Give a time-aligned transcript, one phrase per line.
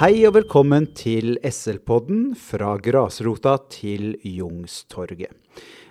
[0.00, 5.34] Hei og velkommen til SL-podden fra grasrota til Jungstorget.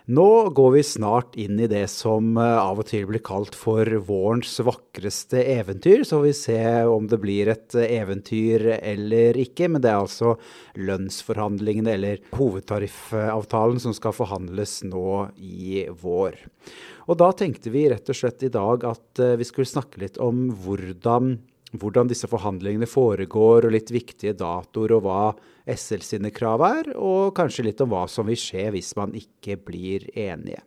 [0.10, 3.86] Nå går vi snart inn i det som eh, av og til blir kalt for
[4.08, 6.02] vårens vakreste eventyr.
[6.10, 9.70] Så vi ser om det blir et eventyr eller ikke.
[9.70, 10.34] Men det er altså
[10.90, 16.42] lønnsforhandlingene eller hovedtariffavtalen som skal forhandles nå i vår.
[17.14, 20.18] Og da tenkte vi rett og slett i dag at eh, vi skulle snakke litt
[20.18, 21.36] om hvordan
[21.78, 25.22] hvordan disse forhandlingene foregår, og litt viktige datoer og hva
[25.70, 29.60] SL sine krav er, og kanskje litt om hva som vil skje hvis man ikke
[29.70, 30.64] blir enige.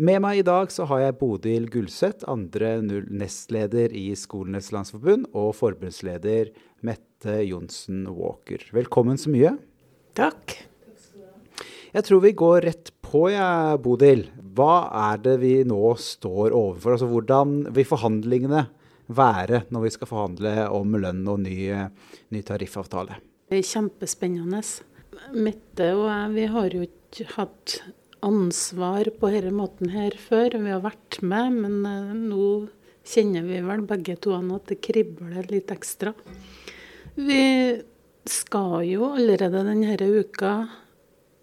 [0.00, 5.52] Med meg i dag så har jeg Bodil Gulseth, andre nestleder i Skolenes landsforbund, og
[5.58, 6.54] forbundsleder
[6.88, 8.64] Mette Johnsen Walker.
[8.72, 9.58] Velkommen så mye.
[10.16, 10.56] Takk.
[11.90, 14.24] Jeg tror vi går rett på, jeg, Bodil.
[14.56, 16.96] Hva er det vi nå står overfor?
[16.96, 18.68] Altså hvordan vil forhandlingene
[19.10, 21.56] være når vi skal forhandle om lønn og ny,
[22.30, 23.18] ny tariffavtale?
[23.50, 24.62] Det er kjempespennende.
[25.34, 27.80] Mette og jeg vi har jo ikke hatt
[28.24, 30.58] ansvar på denne måten her før.
[30.60, 32.50] Vi har vært med, men eh, nå
[33.10, 36.12] kjenner vi vel begge to at det kribler litt ekstra.
[37.16, 37.42] Vi
[38.30, 40.54] skal jo allerede denne uka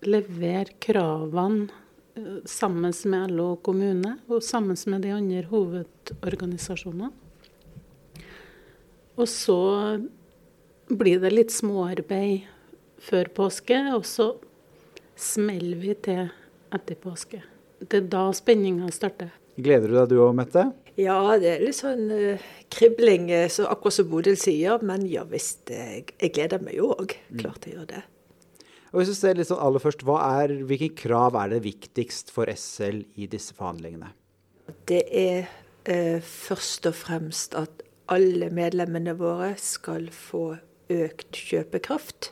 [0.08, 1.68] levere kravene
[2.16, 7.27] eh, sammen med LO kommune og sammen med de andre hovedorganisasjonene.
[9.18, 9.60] Og så
[10.88, 12.46] blir det litt småarbeid
[13.02, 14.32] før påske, og så
[15.18, 16.28] smeller vi til
[16.74, 17.42] etter påske.
[17.82, 19.32] Det er da spenninga starter.
[19.58, 20.68] Gleder du deg du òg, Mette?
[20.98, 24.82] Ja, det er litt sånn uh, kribling, eh, så akkurat som Bodil sier.
[24.86, 27.14] Men ja visst, jeg, jeg gleder meg jo òg.
[27.30, 27.42] Mm.
[27.42, 28.04] Klart jeg gjør det.
[28.94, 32.50] Og hvis du ser litt sånn aller først, er, Hvilke krav er det viktigst for
[32.50, 34.10] SL i disse forhandlingene?
[34.90, 35.50] Det er
[35.90, 40.58] uh, først og fremst at alle medlemmene våre skal få
[40.94, 42.32] økt kjøpekraft.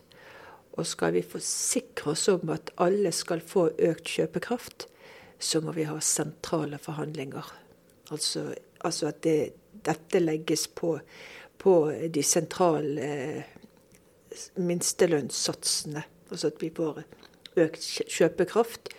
[0.75, 4.88] Og skal vi forsikre oss om at alle skal få økt kjøpekraft,
[5.40, 7.47] så må vi ha sentrale forhandlinger.
[8.12, 8.50] Altså,
[8.80, 9.53] altså at det,
[9.85, 10.97] dette legges på,
[11.58, 11.75] på
[12.12, 13.56] de sentrale eh,
[14.59, 16.03] minstelønnssatsene.
[16.31, 17.03] Altså at vi får
[17.56, 18.91] økt kjøpekraft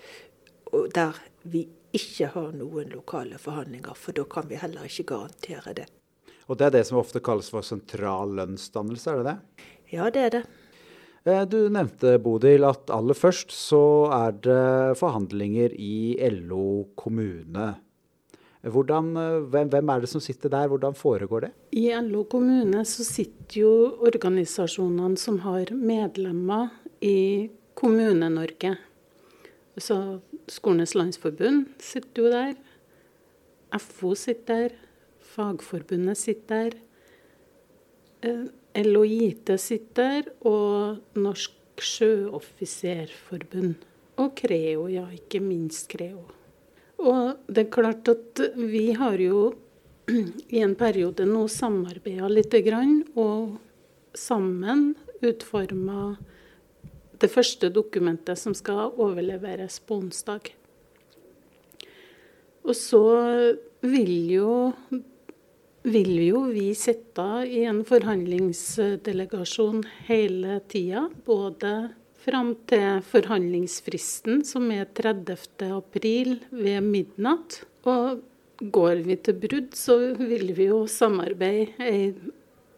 [0.95, 1.67] der vi
[1.97, 3.97] ikke har noen lokale forhandlinger.
[3.97, 5.87] For da kan vi heller ikke garantere det.
[6.47, 9.67] Og det er det som ofte kalles for sentral lønnsdannelse, er det det?
[9.95, 10.45] Ja, det er det.
[11.27, 13.83] Eh, du nevnte, Bodil, at aller først så
[14.15, 17.73] er det forhandlinger i LO kommune.
[18.63, 21.53] Hvordan, eh, hvem, hvem, er det som sitter der, hvordan foregår det?
[21.73, 23.75] I LO kommune så sitter jo
[24.07, 26.71] organisasjonene som har medlemmer
[27.03, 28.77] i Kommune-Norge.
[29.77, 32.55] Så Skolenes landsforbund sitter jo der.
[33.83, 34.86] FO sitter der.
[35.37, 36.79] Fagforbundet sitter der.
[38.25, 43.75] Eh, LHIT sitter og Norsk sjøoffiserforbund.
[44.17, 46.25] Og Creo, ja, ikke minst Creo.
[47.05, 49.53] Og det er klart at vi har jo
[50.57, 53.59] i en periode nå samarbeida lite grann, og
[54.17, 56.17] sammen utforma
[57.21, 60.49] det første dokumentet som skal overleveres på onsdag.
[62.67, 63.05] Og så
[63.85, 64.73] vil jo
[65.87, 71.07] vil jo vi sitte i en forhandlingsdelegasjon hele tida.
[71.27, 71.73] Både
[72.27, 75.37] fram til forhandlingsfristen, som er 30.
[75.71, 77.61] april ved midnatt.
[77.87, 78.25] Og
[78.59, 82.01] går vi til brudd, så vil vi jo samarbeide i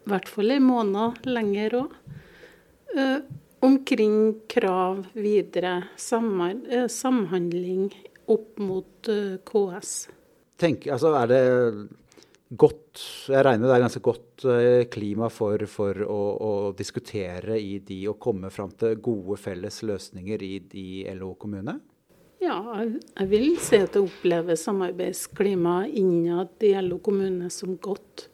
[0.09, 1.95] hvert fall en måned lenger òg.
[2.99, 3.21] Eh,
[3.65, 7.89] omkring krav videre, eh, samhandling
[8.27, 10.09] opp mot eh, KS.
[10.59, 11.43] Tenk, altså er det
[12.49, 17.79] godt Jeg regner det er ganske godt eh, klima for, for å, å, diskutere i
[17.85, 20.89] de og komme fram til gode felles løsninger i, i
[21.19, 21.79] LO kommune?
[22.41, 28.29] Ja, jeg vil si at jeg opplever samarbeidsklimaet innad i LO kommune som godt.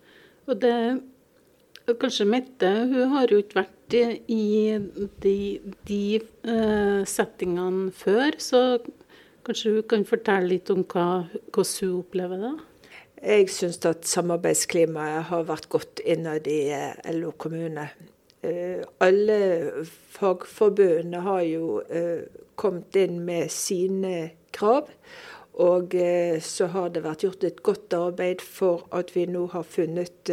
[0.47, 0.77] Og det
[1.85, 3.95] Kanskje Mette hun har jo ikke vært
[4.33, 4.73] i
[5.21, 5.39] de,
[5.85, 6.05] de
[6.49, 8.61] uh, settingene før, så
[9.45, 12.55] kanskje hun kan fortelle litt om hva, hvordan hun opplever det?
[13.25, 17.87] Jeg syns at samarbeidsklimaet har vært godt innad i eh, LO kommune.
[18.45, 19.39] Eh, alle
[20.13, 22.27] fagforbundene har jo eh,
[22.61, 24.13] kommet inn med sine
[24.53, 24.93] krav.
[25.65, 25.95] Og
[26.43, 30.33] så har det vært gjort et godt arbeid for at vi nå har funnet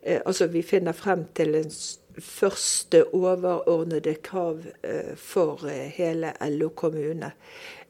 [0.00, 1.68] Altså vi finner frem til en
[2.18, 4.64] første overordnede krav
[5.16, 7.32] for hele LO kommune.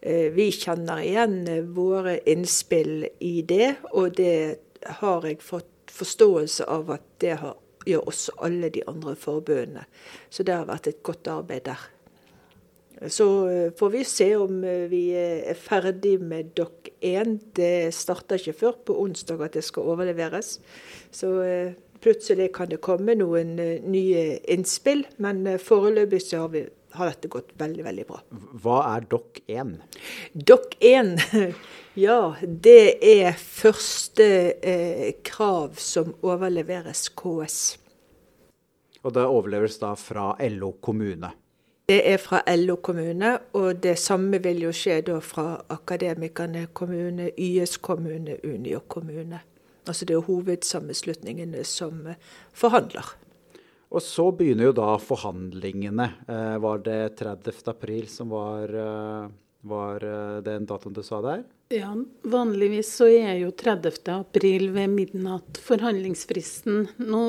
[0.03, 4.61] Eh, vi kjenner igjen eh, våre innspill i det, og det
[5.01, 7.59] har jeg fått forståelse av at det har
[7.89, 9.87] gjør også alle de andre forbundene.
[10.31, 11.81] Så det har vært et godt arbeid der.
[13.09, 17.39] Så eh, får vi se om eh, vi er ferdig med dokk 1.
[17.57, 20.59] Det starter ikke før på onsdag at det skal overleveres.
[21.13, 26.65] Så eh, plutselig kan det komme noen nye innspill, men foreløpig så har, vi,
[26.97, 28.23] har dette gått veldig, veldig bra.
[28.63, 29.77] Hva er dokk 1?
[30.33, 31.13] Dokk 1,
[32.07, 34.31] ja det er første
[34.61, 37.61] eh, krav som overleveres KS.
[39.01, 41.33] Og det overleveres da fra LO kommune?
[41.91, 47.33] Det er fra LO kommune, og det samme vil jo skje da fra Akademikerne kommune,
[47.35, 49.41] YS kommune, Unio kommune.
[49.91, 52.19] Altså det er hovedsammenslutningene som eh,
[52.55, 53.15] forhandler.
[53.91, 56.07] Og så begynner jo da forhandlingene.
[56.31, 57.63] Eh, var det 30.
[57.73, 59.25] april som var, eh,
[59.67, 60.07] var
[60.47, 61.43] den datoen du sa der?
[61.75, 61.91] Ja,
[62.23, 64.15] vanligvis så er jo 30.
[64.15, 66.87] april ved midnatt forhandlingsfristen.
[67.03, 67.25] Nå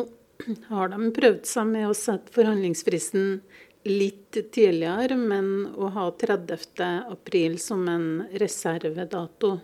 [0.70, 3.42] har de prøvd seg med å sette forhandlingsfristen
[3.90, 6.88] litt tidligere, men å ha 30.
[7.10, 9.56] april som en reservedato,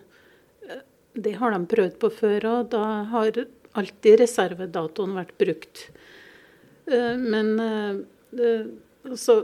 [1.24, 2.70] det har de prøvd på før òg.
[2.74, 3.44] Da har
[3.78, 5.84] alltid reservedatoen vært brukt.
[6.88, 8.66] Eh, men eh,
[9.08, 9.40] altså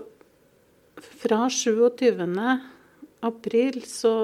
[0.95, 2.29] Fra 27.
[3.27, 4.15] april så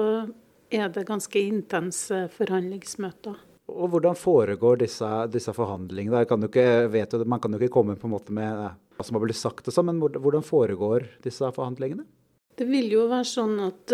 [0.71, 3.35] er det ganske intense forhandlingsmøter.
[3.71, 6.23] Og Hvordan foregår disse, disse forhandlingene?
[6.27, 9.25] Kan ikke, vet, man kan jo ikke komme på en måte med hva som har
[9.25, 12.07] blitt sagt, og sånn, men hvordan foregår disse forhandlingene?
[12.55, 13.93] Det vil jo være sånn at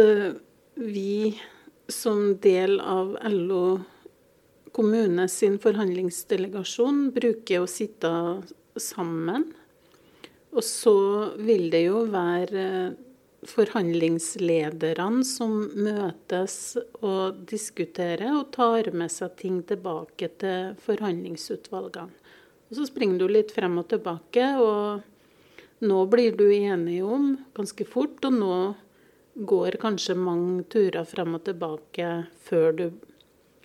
[0.78, 1.34] vi
[1.88, 3.80] som del av LO
[4.76, 8.12] kommune sin forhandlingsdelegasjon bruker å sitte
[8.78, 9.50] sammen.
[10.54, 10.98] Og så
[11.42, 12.68] vil det jo være
[13.48, 22.26] forhandlingslederne som møtes og diskuterer og tar med seg ting tilbake til forhandlingsutvalgene.
[22.68, 27.86] Og så springer du litt frem og tilbake, og nå blir du enig om ganske
[27.88, 28.58] fort, og nå
[29.46, 32.08] går kanskje mange turer frem og tilbake
[32.48, 32.86] før du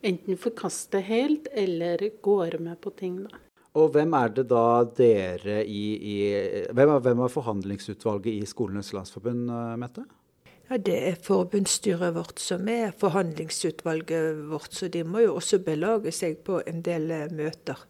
[0.02, 3.38] enten forkaster helt eller går med på ting, da.
[3.78, 6.16] Og hvem er det da dere i, i
[6.68, 10.04] hvem, er, hvem, er, forhandlingsutvalget i Skolenes landsforbund, eh, Mette?
[10.68, 16.12] Ja, Det er forbundsstyret vårt som er forhandlingsutvalget vårt, så de må jo også belage
[16.12, 17.80] seg på en del eh, møter.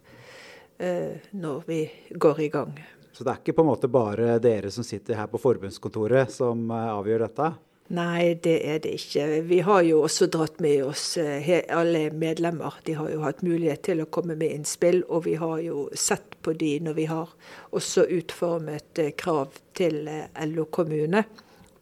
[0.79, 2.73] Eh, når vi går i gang.
[3.13, 6.65] Så det er ikke på en måte bare dere som sitter her på forbundskontoret som
[6.71, 7.51] eh, avgjør dette?
[7.93, 9.25] Nei, det er det ikke.
[9.45, 12.79] Vi har jo også dratt med oss eh, alle medlemmer.
[12.87, 16.39] De har jo hatt mulighet til å komme med innspill, og vi har jo sett
[16.41, 17.35] på de når vi har
[17.77, 20.09] også utformet krav til
[20.49, 21.27] LO kommune.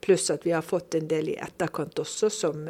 [0.03, 2.67] Pluss at vi har fått en del i etterkant også som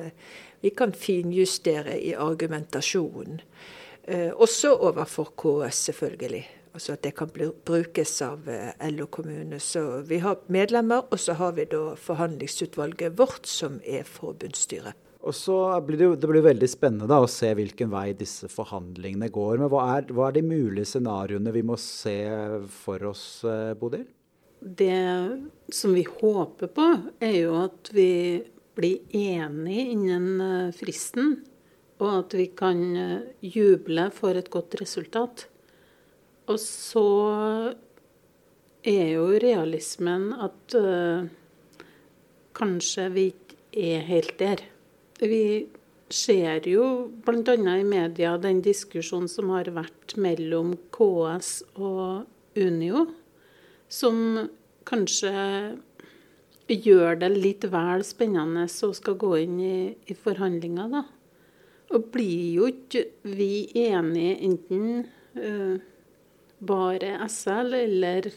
[0.61, 3.41] vi kan finjustere i argumentasjonen.
[4.05, 6.60] Eh, også overfor KS, selvfølgelig.
[6.71, 9.59] Altså at det kan brukes av eh, LO kommune.
[9.63, 14.99] Så vi har medlemmer, og så har vi da forhandlingsutvalget vårt, som er forbundsstyret.
[15.21, 18.49] Og så blir det, jo, det blir veldig spennende da, å se hvilken vei disse
[18.49, 19.59] forhandlingene går.
[19.61, 22.17] Men hva er, hva er de mulige scenarioene vi må se
[22.81, 24.07] for oss, eh, Bodil?
[24.61, 24.97] Det
[25.73, 26.89] som vi håper på,
[27.21, 28.11] er jo at vi
[28.77, 31.41] blir enige innen fristen
[32.01, 35.47] og at vi kan eh, juble for et godt resultat.
[36.49, 37.07] Og så
[38.87, 41.29] er jo realismen at uh,
[42.57, 43.59] kanskje vi ikke
[43.95, 44.65] er helt der.
[45.21, 45.45] Vi
[46.11, 47.55] ser jo bl.a.
[47.55, 52.27] i media den diskusjonen som har vært mellom KS og
[52.59, 53.05] Unio,
[53.91, 54.49] som
[54.89, 55.35] kanskje
[56.71, 61.05] gjør det litt vel spennende å skal gå inn i, i forhandlinger, da.
[61.91, 64.85] Og blir jo ikke vi enige enten
[65.35, 65.79] uh,
[66.61, 68.31] bare SL eller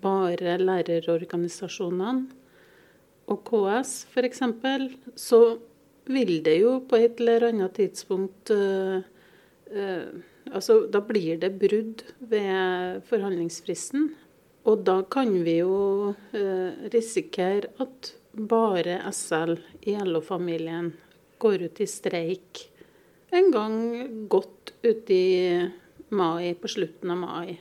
[0.00, 2.28] bare lærerorganisasjonene
[3.30, 4.42] og KS f.eks.,
[5.14, 5.40] så
[6.10, 8.98] vil det jo på et eller annet tidspunkt uh,
[9.70, 10.10] uh,
[10.50, 14.08] Altså, da blir det brudd ved forhandlingsfristen.
[14.66, 16.14] Og da kan vi jo
[16.90, 19.52] risikere at bare SL
[19.86, 20.88] i LO-familien
[21.38, 22.64] går ut i streik
[23.30, 23.76] en gang
[24.32, 25.22] godt uti
[26.10, 27.58] mai, på slutten av mai.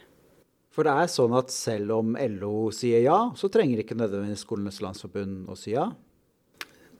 [0.74, 4.82] For det er sånn at selv om LO sier ja, så trenger ikke nødvendigvis Skolenes
[4.84, 5.90] landsforbund å si ja?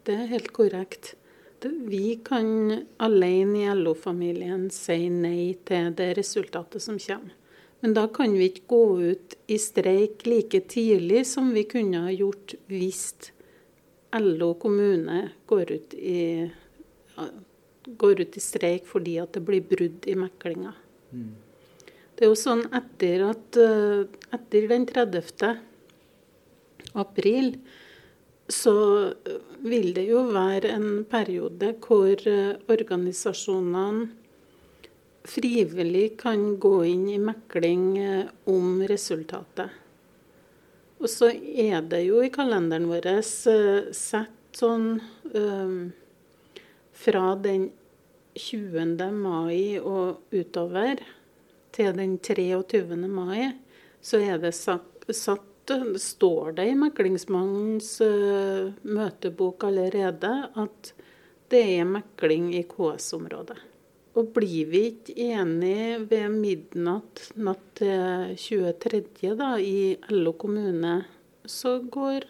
[0.08, 1.14] Det er helt korrekt.
[1.62, 7.36] Vi kan alene i LO-familien si nei til det resultatet som kommer.
[7.80, 12.12] Men da kan vi ikke gå ut i streik like tidlig som vi kunne ha
[12.12, 13.04] gjort hvis
[14.20, 16.50] LO kommune går ut i
[18.00, 20.74] går ut i streik fordi at det blir brudd i meklinga.
[21.10, 25.52] Det er jo sånn etter at eh, etter den 30.
[27.00, 27.54] april
[28.50, 28.76] så
[29.62, 34.10] vil det jo være en periode hvor eh, organisasjonene
[35.30, 39.70] frivillig kan gå inn i mekling eh, om resultatet.
[41.00, 44.98] Og så er det jo i kalenderen vår sett sånn
[45.32, 45.92] um,
[46.92, 47.70] fra den
[48.40, 49.12] 20.
[49.14, 51.02] mai og utover
[51.76, 52.96] til den 23.
[53.12, 53.52] mai,
[54.02, 54.96] så er det satt,
[56.02, 60.94] står det i meklingsmannens uh, møtebok allerede at
[61.50, 63.60] det er mekling i KS-området.
[64.18, 69.36] Og blir vi ikke enige ved midnatt natt til 23.
[69.38, 70.96] Da, i LO kommune,
[71.46, 72.26] så går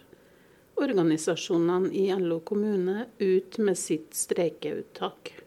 [0.80, 5.39] organisasjonene i LO kommune ut med sitt streikeuttak.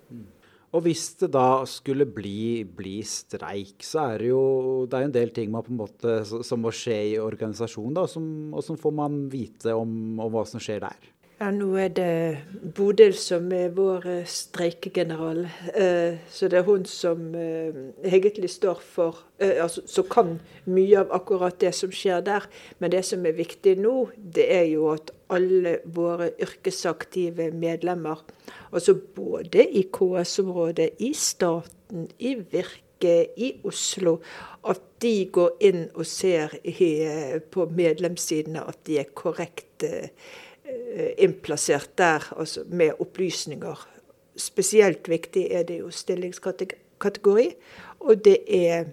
[0.73, 4.45] Og hvis det da skulle bli, bli, streik, så er det jo
[4.88, 7.99] det er en del ting en måte, som må skje i organisasjonen.
[7.99, 11.11] da, Og så får man vite om, om, hva som skjer der.
[11.43, 15.41] Ja, Nå er det Bodil som er vår eh, streikegeneral.
[15.75, 20.31] Eh, så det er hun som eh, egentlig står for altså, Som kan
[20.71, 22.47] mye av akkurat det som skjer der.
[22.79, 28.23] Men det som er viktig nå, det er jo at alle våre yrkesaktive medlemmer
[28.71, 34.21] Altså både i KS-området, i staten, i Virke, i Oslo.
[34.63, 36.55] At de går inn og ser
[37.51, 40.15] på medlemssidene at de er korrekt eh,
[41.19, 43.87] innplassert der, altså med opplysninger.
[44.37, 47.49] Spesielt viktig er det jo stillingskategori,
[48.00, 48.93] og det er,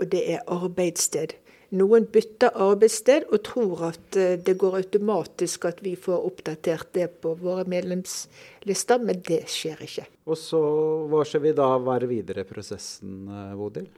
[0.00, 1.36] og det er arbeidssted.
[1.72, 7.06] Noen bytter arbeidssted og tror at eh, det går automatisk at vi får oppdatert det
[7.24, 10.04] på våre medlemslister, men det skjer ikke.
[10.28, 10.60] Og så
[11.08, 13.88] Hva skal vi da være videre i prosessen, eh, Bodil?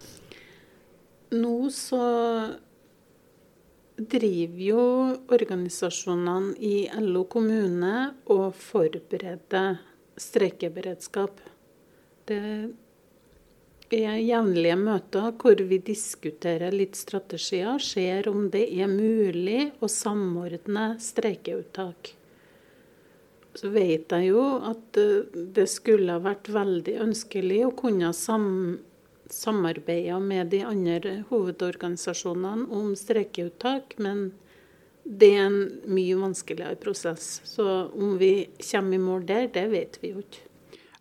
[1.35, 2.05] Nå så
[3.97, 4.85] driver jo
[5.35, 7.97] organisasjonene i LO kommune
[8.33, 9.79] og forbereder
[10.19, 11.39] streikeberedskap.
[12.27, 12.41] Det
[13.95, 20.95] er jevnlige møter hvor vi diskuterer litt strategier, ser om det er mulig å samordne
[21.03, 22.15] streikeuttak.
[23.55, 28.49] Så vet jeg jo at eh, det skulle vært veldig ønskelig å kunne sam
[29.33, 34.31] samarbeide med de andre hovedorganisasjonene om streikeuttak, men
[35.05, 35.59] det er en
[35.93, 37.41] mye vanskeligere prosess.
[37.45, 40.47] Så om vi kommer i mål der, det vet vi jo ikke.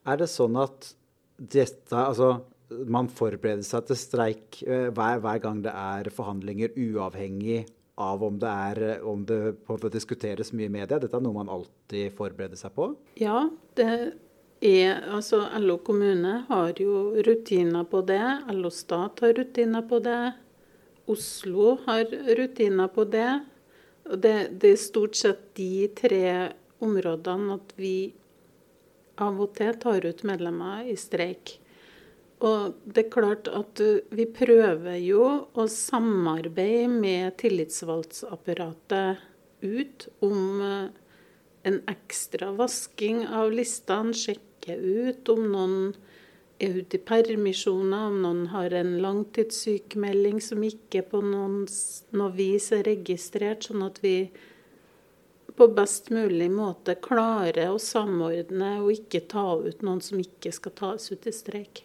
[0.03, 0.91] Er det sånn at
[1.37, 2.41] dette, altså
[2.89, 7.63] man forbereder seg til streik eh, hver, hver, gang det er forhandlinger, uavhengig
[8.01, 10.99] av om det, er, om det på en diskuteres mye i media?
[10.99, 12.89] Dette er noe man alltid forbereder seg på?
[13.21, 13.45] Ja,
[13.77, 13.87] det
[14.63, 18.23] er Altså, LO kommune har jo rutiner på det.
[18.51, 20.33] LO stat har rutiner på det.
[21.07, 22.05] Oslo har
[22.37, 23.31] rutiner på det.
[24.03, 26.53] Det, det er stort sett de tre
[26.83, 28.13] områdene at vi
[29.21, 31.59] av og til tar ut medlemmer i streik.
[32.43, 39.21] Og det er klart at uh, vi prøver jo å samarbeide med tillitsvalgtapparatet
[39.63, 40.89] ut om uh,
[41.63, 44.11] en ekstra vasking av listene,
[44.63, 45.93] sjekke ut om noen
[46.59, 51.67] er ute i permisjoner, om noen har en langtidssykemelding som ikke på noen,
[52.11, 54.31] noe vis er registrert, sånn at vi
[55.53, 60.71] på best mulig måte klarer å samordne og ikke ta ut noen som ikke skal
[60.73, 61.83] tas ut i streik.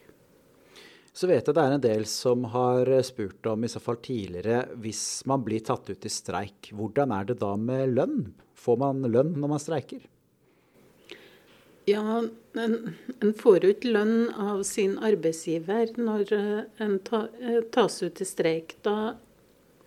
[1.13, 4.69] Så vet jeg det er en del som har spurt om, i så fall tidligere,
[4.79, 8.23] hvis man blir tatt ut i streik, hvordan er det da med lønn?
[8.55, 10.07] Får man lønn når man streiker?
[11.89, 16.33] Ja, en, en får ut lønn av sin arbeidsgiver når
[16.85, 17.23] en ta,
[17.73, 18.75] tas ut i streik.
[18.85, 19.15] Da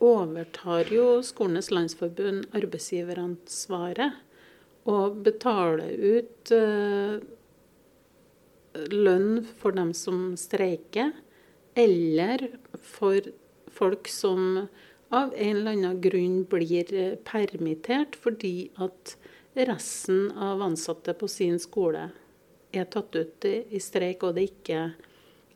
[0.02, 4.18] overtar jo Skolenes landsforbund arbeidsgiveransvaret
[4.90, 7.20] og betaler ut eh,
[8.90, 11.12] lønn for dem som streiker,
[11.78, 12.48] eller
[12.82, 13.30] for
[13.70, 14.66] folk som
[15.12, 16.90] av en eller annen grunn blir
[17.28, 19.16] permittert fordi at
[19.54, 22.10] resten av ansatte på sin skole
[22.72, 24.84] er tatt ut i streik, og det ikke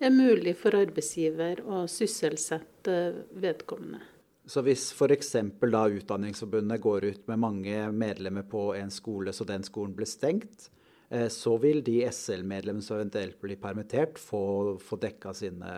[0.04, 2.98] er mulig for arbeidsgiver å sysselsette
[3.40, 4.02] vedkommende.
[4.46, 5.32] Så hvis f.eks.
[5.72, 10.70] da Utdanningsforbundet går ut med mange medlemmer på en skole, så den skolen blir stengt,
[11.10, 15.74] Eh, så vil de SL-medlemmene som eventuelt blir permittert, få, få dekka sine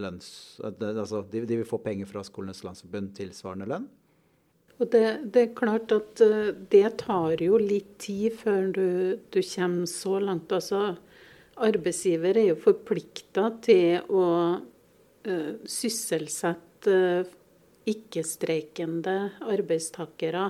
[0.00, 0.30] lønns...
[0.64, 3.88] Altså, de, de, vil få penger fra Skolenes landsforbund tilsvarende lønn.
[4.80, 8.88] Og det, det, er klart at eh, det tar jo litt tid før du,
[9.28, 10.52] du kommer så langt.
[10.56, 10.94] Altså,
[11.60, 14.24] arbeidsgiver er jo forplikta til å
[14.56, 17.36] uh, sysselsette uh,
[17.90, 20.46] ikke-streikende arbeidstakere.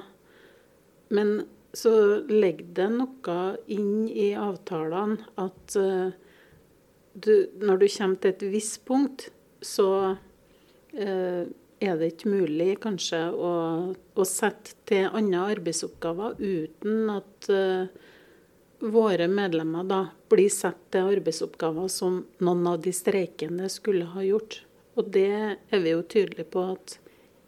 [1.10, 1.40] Men
[1.74, 1.92] så
[2.30, 3.38] legger det noe
[3.70, 6.14] inn i avtalene at uh,
[7.14, 9.26] du, når du kommer til et visst punkt,
[9.58, 11.44] så uh,
[11.80, 13.52] er det ikke mulig kanskje å,
[13.96, 17.88] å sette til andre arbeidsoppgaver uten at uh,
[18.80, 20.00] våre medlemmer da
[20.32, 24.60] blir satt til arbeidsoppgaver som noen av de streikende skulle ha gjort.
[25.00, 26.98] Og det er vi jo tydelige på at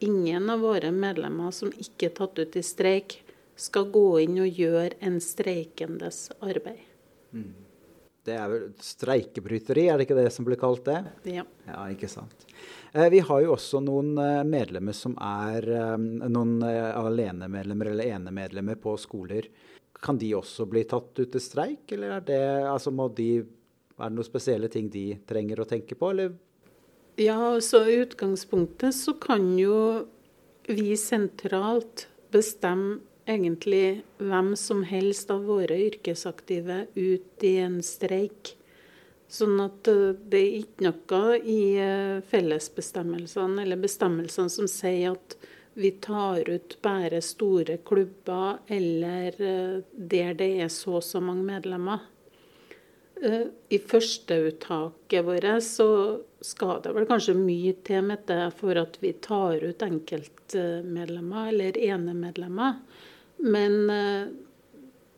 [0.02, 3.20] ingen av våre medlemmer som ikke er tatt ut i streik,
[3.56, 6.80] skal gå inn og gjøre en streikendes arbeid.
[7.36, 7.52] Mm.
[8.22, 11.00] Det er vel streikebryteri, er det ikke det som blir kalt det?
[11.26, 11.42] Ja.
[11.66, 12.46] ja ikke sant.
[12.92, 15.96] Eh, vi har jo også noen eh, medlemmer som er eh,
[16.30, 19.48] noen alenemedlemmer eller enemedlemmer på skoler.
[20.02, 24.14] Kan de også bli tatt ut til streik, eller er det, altså de, er det
[24.14, 26.34] noen spesielle ting de trenger å tenke på, eller?
[27.20, 29.76] Ja, så i utgangspunktet så kan jo
[30.70, 38.56] vi sentralt bestemme egentlig hvem som helst av våre yrkesaktive ut i en streik.
[39.32, 45.36] Sånn at eh, det er ikke noe i eh, fellesbestemmelsene eller bestemmelsene som sier at
[45.72, 51.46] vi tar ut bare store klubber eller eh, der det er så og så mange
[51.48, 52.08] medlemmer.
[53.22, 55.86] I førsteuttaket vårt så
[56.42, 61.78] skal det vel kanskje mye til med det for at vi tar ut enkeltmedlemmer eller
[61.78, 62.80] enemedlemmer.
[63.42, 64.30] Men eh,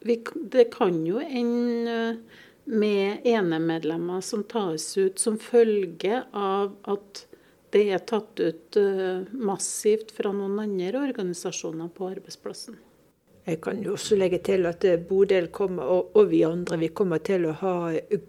[0.01, 0.19] vi,
[0.51, 2.17] det kan jo ende
[2.65, 7.27] med enemedlemmer som tas ut som følge av at
[7.75, 12.79] det er tatt ut eh, massivt fra noen andre organisasjoner på arbeidsplassen.
[13.45, 17.21] Jeg kan jo også legge til at eh, Bodel kommer, og vi andre vi kommer
[17.25, 17.77] til å ha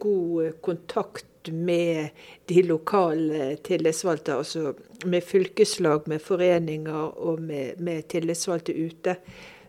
[0.01, 2.09] god kontakt med
[2.49, 4.39] de lokale tillitsvalgte.
[4.41, 4.73] Altså
[5.05, 9.15] med fylkeslag, med foreninger og med, med tillitsvalgte ute.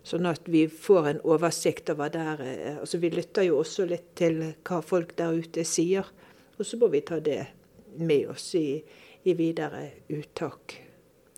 [0.06, 2.42] Sånn at vi får en oversikt over der.
[2.44, 6.06] Eh, altså Vi lytter jo også litt til hva folk der ute sier.
[6.56, 7.42] Og så må vi ta det
[7.98, 8.78] med oss i,
[9.26, 10.76] i videre uttak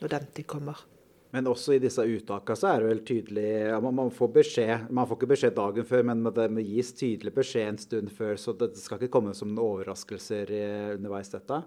[0.02, 0.85] når den tid kommer.
[1.33, 4.87] Men også i disse uttakene så er det vel tydelig ja, man, man, får beskjed,
[4.96, 8.37] man får ikke beskjed dagen før, men det gis tydelig beskjed en stund før.
[8.40, 10.52] Så det skal ikke komme som noen overraskelser
[10.98, 11.62] underveis, dette?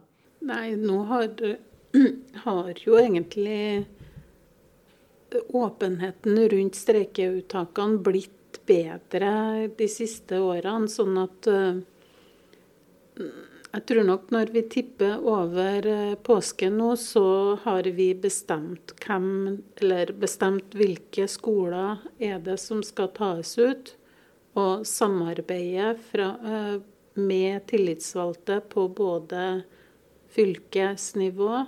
[0.46, 1.30] Nei, nå har,
[2.46, 3.62] har jo egentlig
[5.50, 9.32] åpenheten rundt streikeuttakene blitt bedre
[9.78, 10.90] de siste årene.
[10.92, 11.80] Sånn at uh,
[13.72, 19.62] jeg tror nok når vi tipper over uh, påske nå, så har vi bestemt hvem,
[19.82, 23.96] eller bestemt hvilke skoler er det som skal tas ut.
[24.60, 26.80] Og samarbeide fra, uh,
[27.16, 29.64] med tillitsvalgte på både
[30.32, 31.66] fylkesnivå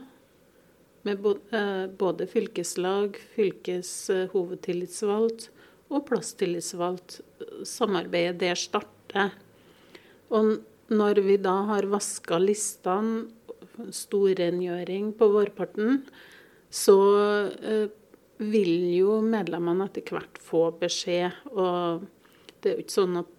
[1.07, 1.17] med
[1.51, 5.49] eh, både fylkeslag, fylkeshovedtillitsvalgt
[5.93, 7.09] og plasstillitsvalgt.
[7.67, 9.29] Samarbeidet der starter.
[10.33, 10.43] Og
[10.93, 13.27] når vi da har vaska listene,
[13.73, 16.03] storrengjøring på vårparten,
[16.73, 16.97] så
[17.57, 17.87] eh,
[18.43, 21.31] vil jo medlemmene etter hvert få beskjed.
[21.53, 22.05] Og
[22.61, 23.33] det er jo ikke sånn at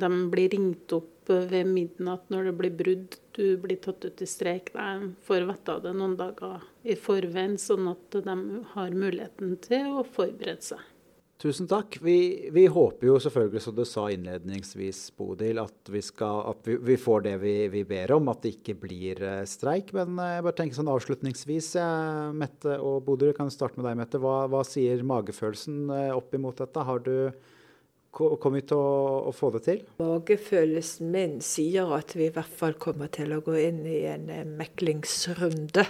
[0.00, 1.19] de blir ringt opp
[1.50, 4.72] ved midnatt når det blir brudd, du blir tatt ut i streik.
[4.74, 8.38] De får vite det noen dager i forveien, sånn at de
[8.74, 10.88] har muligheten til å forberede seg.
[11.40, 11.96] Tusen takk.
[12.04, 16.74] Vi, vi håper jo selvfølgelig, som du sa innledningsvis, Bodil, at vi, skal, at vi,
[16.84, 19.94] vi får det vi, ber om, at det ikke blir uh, streik.
[19.96, 23.96] Men uh, jeg bare tenker sånn avslutningsvis, uh, Mette og Bodil, kan starte med deg,
[24.02, 24.20] Mette.
[24.20, 26.84] Hva, hva sier magefølelsen opp imot dette?
[26.90, 27.16] Har du
[28.10, 29.82] Kommer vi til å, å, få det til?
[30.02, 34.26] Magefølelsen min sier at vi i hvert fall kommer til å gå inn i en
[34.34, 35.86] eh, meklingsrunde.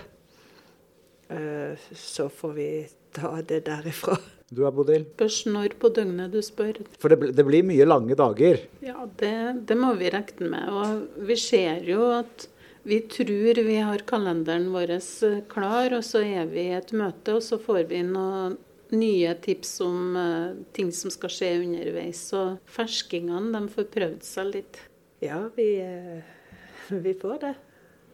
[1.30, 2.68] Uh, så får vi
[3.16, 4.18] ta det derifra.
[4.50, 5.06] Du er Bodil?
[5.14, 6.82] Spørs når på døgnet du spør.
[7.00, 8.64] For det, det blir mye lange dager?
[8.84, 9.34] Ja, det,
[9.70, 10.72] det, må vi regne med.
[10.74, 12.48] Og vi ser jo at
[12.82, 14.96] vi tror vi har kalenderen vår
[15.52, 18.50] klar, og så er vi i et møte, og så får vi noe
[18.92, 22.22] nye tips om uh, ting som skal skje underveis.
[22.30, 24.80] Så ferskingene de får prøvd seg litt.
[25.24, 27.54] Ja, vi, uh, vi får det.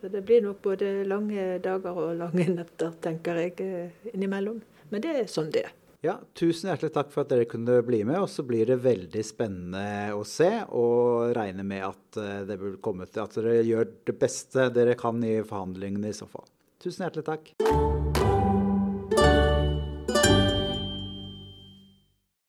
[0.06, 4.62] Det blir nok både lange dager og lange netter, tenker jeg, uh, innimellom.
[4.92, 5.74] Men det er sånn det er.
[6.04, 8.20] Ja, Tusen hjertelig takk for at dere kunne bli med.
[8.22, 13.08] Og så blir det veldig spennende å se, og regne med at det vil komme
[13.10, 16.46] til at dere gjør det beste dere kan i forhandlingene i så fall.
[16.84, 17.95] Tusen hjertelig takk.